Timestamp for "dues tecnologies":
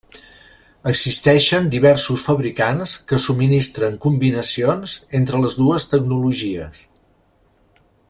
5.63-6.87